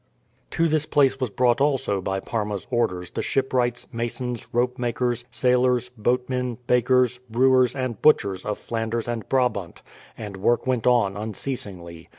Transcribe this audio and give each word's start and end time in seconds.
To 0.49 0.67
this 0.67 0.87
place 0.87 1.19
was 1.19 1.29
brought 1.29 1.61
also 1.61 2.01
by 2.01 2.19
Parma's 2.19 2.65
orders 2.71 3.11
the 3.11 3.21
shipwrights, 3.21 3.85
masons, 3.93 4.47
ropemakers, 4.51 5.25
sailors, 5.29 5.89
boatmen, 5.89 6.57
bakers, 6.65 7.19
brewers, 7.29 7.75
and 7.75 8.01
butchers 8.01 8.43
of 8.43 8.57
Flanders 8.57 9.07
and 9.07 9.29
Brabant, 9.29 9.83
and 10.17 10.37
work 10.37 10.65
went 10.65 10.87
on 10.87 11.15
unceasingly. 11.15 12.09